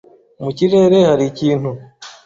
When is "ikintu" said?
1.31-1.69